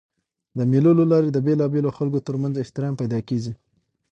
[0.57, 3.53] د مېلو له لاري د بېلابېلو خلکو تر منځ احترام پیدا کېږي.